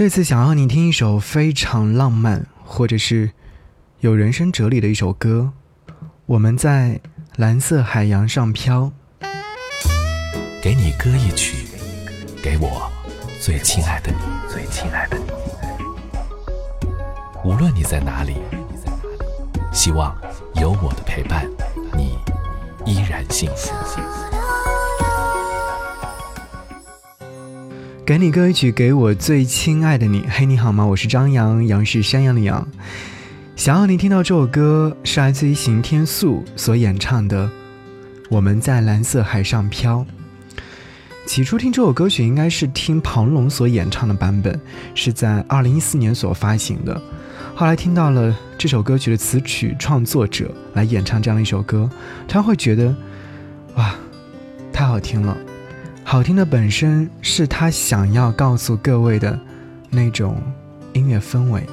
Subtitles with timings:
[0.00, 3.32] 这次想要你听一首非常浪漫，或者是
[3.98, 5.52] 有人生哲理的一首歌。
[6.24, 6.98] 我们在
[7.36, 8.90] 蓝色海洋上飘，
[10.62, 11.66] 给你歌一曲，
[12.42, 12.90] 给我
[13.42, 14.18] 最亲爱的你，
[14.50, 15.24] 最亲爱的你。
[17.44, 18.36] 无论你在哪里，
[19.70, 20.16] 希望
[20.54, 21.46] 有我的陪伴，
[21.94, 22.16] 你
[22.86, 23.70] 依然幸福。
[28.10, 30.24] 给你歌曲，给我最亲爱的你。
[30.28, 30.84] 嘿，你好吗？
[30.84, 32.66] 我是张扬，杨是山羊的羊。
[33.54, 37.46] 想要你听到这首歌，是来自于刑天素所演唱的
[38.28, 40.04] 《我们在蓝色海上飘》。
[41.24, 44.60] 起初听这首歌曲，应该是听庞龙所演唱的版本，
[44.92, 47.00] 是在二零一四年所发行的。
[47.54, 51.88] 后来听到了这首歌曲的词曲创作者来演唱这样的一首歌，
[52.26, 52.92] 他会觉得，
[53.76, 53.94] 哇，
[54.72, 55.36] 太好听了。
[56.10, 59.38] 好听的本身是他想要告诉各位的
[59.90, 60.42] 那种
[60.92, 61.64] 音乐氛围。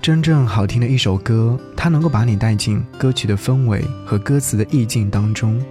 [0.00, 5.62] 真正好听的一首歌，它能够把你带进歌曲的氛围和歌词的意境当中。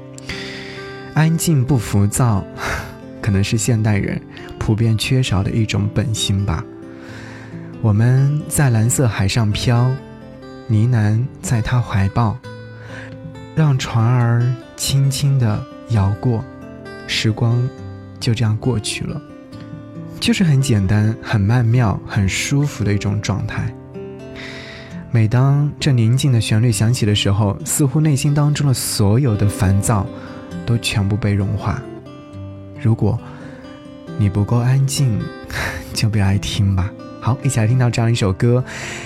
[1.15, 2.45] 安静不浮躁，
[3.19, 4.21] 可能是现代人
[4.59, 6.63] 普遍缺少的一种本心吧。
[7.81, 9.89] 我们在蓝色海上飘，
[10.67, 12.37] 呢喃在他怀抱，
[13.55, 16.45] 让船儿轻轻地摇过。
[17.07, 17.67] 时光
[18.19, 19.19] 就这样过去了，
[20.19, 23.73] 就是很简单、很曼妙、很舒服的一种状态。
[25.09, 30.05] 每当这宁静的旋律响起的时候，似乎内心当中的所有的烦躁
[30.65, 31.81] 都全部被融化。
[32.79, 33.17] 如果
[34.19, 35.19] 你不够安静，
[35.93, 36.91] 就别来听吧。
[37.21, 38.63] 好，一起来听到这样一首歌，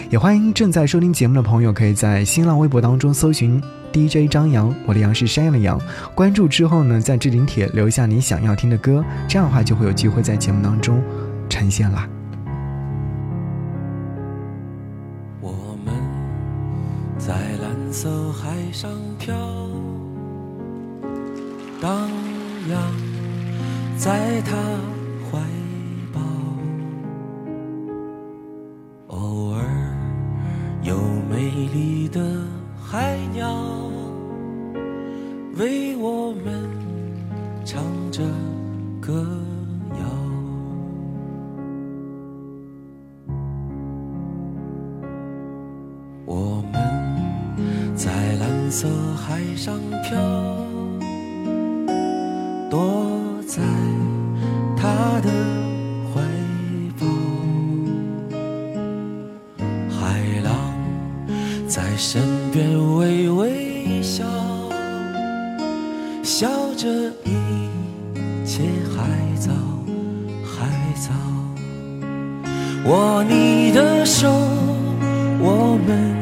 [0.09, 3.61] 也欢迎正在收听节目的朋友，可以在新浪微博当中搜寻
[3.91, 5.79] DJ 张扬，我的杨是山羊的羊，
[6.15, 11.01] 关注之后呢，在置顶帖留下你想要听的歌，这样的话就会有机会在节目当中
[11.49, 12.07] 呈现啦。
[15.41, 15.51] 我
[15.85, 15.93] 们
[17.17, 19.35] 在蓝色海上飘，
[21.81, 22.09] 荡
[22.69, 22.79] 漾
[23.97, 24.55] 在他
[36.31, 36.63] 我们
[37.65, 38.23] 唱着
[39.01, 39.27] 歌
[39.99, 40.05] 谣，
[46.25, 48.87] 我们在蓝色
[49.17, 50.17] 海上飘，
[52.69, 53.11] 躲
[53.45, 53.61] 在
[54.77, 55.29] 他的
[56.13, 56.21] 怀
[56.97, 57.05] 抱，
[59.89, 60.55] 海浪
[61.67, 62.21] 在身。
[62.53, 64.25] 边微微笑，
[66.33, 66.47] 笑
[66.77, 66.87] 着
[67.25, 68.63] 一切
[68.95, 69.03] 还
[69.35, 69.51] 早，
[70.45, 70.65] 还
[70.95, 71.11] 早。
[72.89, 74.31] 握你的手，
[75.41, 76.15] 我们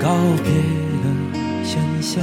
[0.00, 0.08] 告
[0.42, 0.50] 别
[1.02, 1.06] 了
[1.62, 2.18] 喧嚣，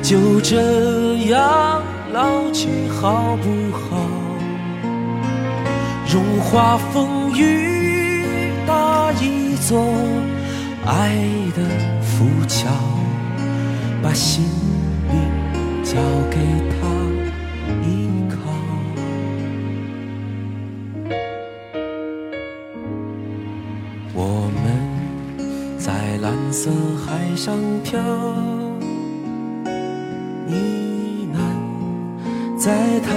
[0.00, 1.82] 就这样
[2.12, 3.98] 老去好不好？
[6.08, 9.84] 融化风雨搭一座。
[10.86, 11.16] 爱
[11.56, 11.62] 的
[12.00, 12.70] 浮桥，
[14.00, 14.44] 把心
[15.82, 15.98] 交
[16.30, 16.36] 给
[16.70, 16.76] 他
[17.82, 17.86] 依
[18.30, 18.36] 靠。
[24.14, 24.64] 我们
[25.78, 26.70] 在蓝色
[27.04, 28.00] 海上飘，
[30.46, 30.54] 呢
[31.34, 31.36] 喃
[32.56, 33.10] 在他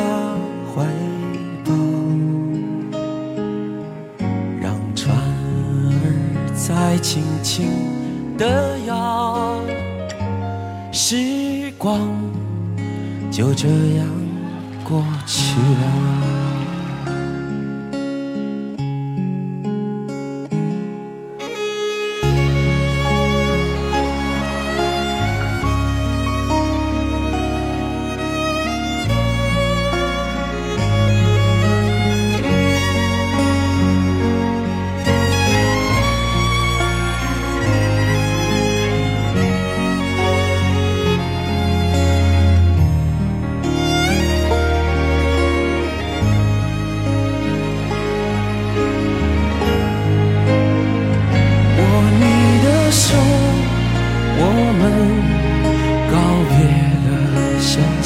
[0.73, 0.85] 怀
[1.63, 1.71] 抱。
[4.59, 6.03] 让船儿
[6.55, 7.67] 在轻轻
[8.37, 9.61] 的摇，
[10.91, 11.99] 时光
[13.31, 14.07] 就这样
[14.83, 16.44] 过去了。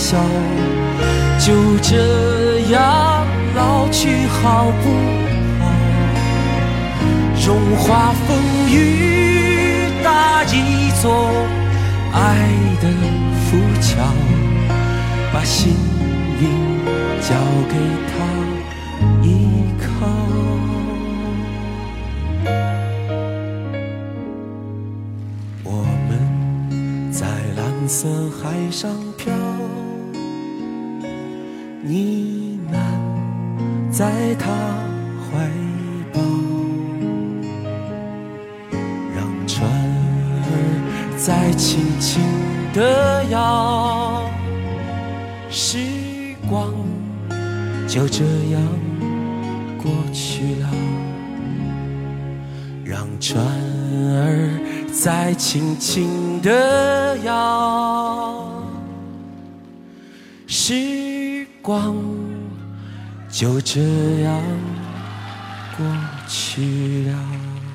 [0.09, 0.17] 笑，
[1.37, 4.89] 就这样老去好不
[5.59, 5.63] 好？
[7.45, 8.27] 荣华风
[8.71, 8.73] 雨
[10.03, 11.11] 搭一座
[12.11, 12.17] 爱
[12.81, 12.89] 的
[13.45, 14.01] 浮桥，
[15.31, 15.75] 把心
[16.39, 16.43] 灵
[17.21, 17.35] 交
[17.69, 17.75] 给
[18.09, 18.11] 他
[19.21, 19.27] 依
[19.77, 19.87] 靠。
[25.63, 25.67] 我
[26.09, 28.07] 们在蓝色
[28.41, 29.08] 海上。
[31.83, 32.77] 呢喃
[33.91, 34.49] 在他
[35.19, 35.49] 怀
[36.13, 36.21] 抱，
[39.15, 39.69] 让船
[40.43, 40.47] 儿
[41.17, 42.21] 再轻轻
[42.73, 44.23] 地摇，
[45.49, 46.73] 时光
[47.87, 48.61] 就这样
[49.77, 50.69] 过去了，
[52.83, 54.49] 让船儿。
[54.91, 58.51] 再轻轻地摇，
[60.45, 60.73] 时
[61.61, 61.95] 光
[63.29, 63.81] 就这
[64.21, 64.41] 样
[65.77, 65.85] 过
[66.27, 67.68] 去了。